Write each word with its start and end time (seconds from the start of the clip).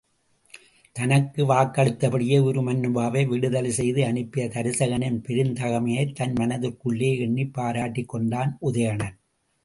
தனக்கு 0.91 1.45
வாக்களித்தபடியே 1.45 2.37
உருமண்ணுவாவை 2.45 3.27
விடுதலை 3.27 3.71
செய்து 3.71 4.05
அனுப்பிய 4.05 4.45
தருசகனின் 4.45 5.19
பெருந்தகைமையை 5.27 6.13
தன் 6.13 6.33
மனத்திற்குள்ளே 6.33 7.11
எண்ணிப் 7.19 7.53
பாராட்டிக் 7.53 8.09
கொண்டான் 8.09 8.57
உதயணன். 8.61 9.15